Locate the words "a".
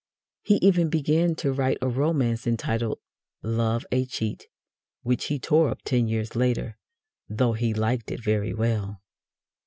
1.79-1.87, 3.91-4.03